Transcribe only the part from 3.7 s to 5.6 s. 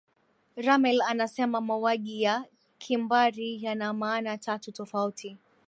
maana tatu tofauti